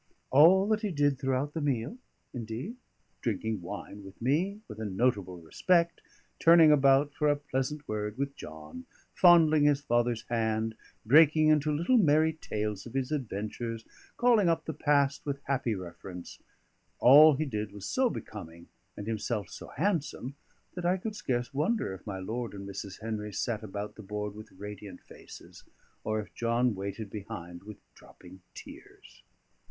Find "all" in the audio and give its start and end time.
0.31-0.65, 16.97-17.35